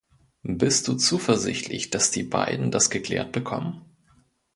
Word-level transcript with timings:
Bist 0.41 0.87
du 0.87 0.95
zuversichtlich, 0.95 1.91
dass 1.91 2.09
die 2.09 2.23
beiden 2.23 2.71
das 2.71 2.89
geklärt 2.89 3.31
bekommen? 3.31 3.85